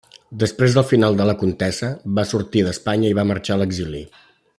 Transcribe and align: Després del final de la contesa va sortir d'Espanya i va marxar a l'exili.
Després 0.43 0.77
del 0.77 0.85
final 0.91 1.17
de 1.19 1.27
la 1.29 1.35
contesa 1.43 1.89
va 2.21 2.25
sortir 2.31 2.65
d'Espanya 2.69 3.13
i 3.13 3.19
va 3.19 3.27
marxar 3.33 3.59
a 3.59 3.63
l'exili. 3.65 4.03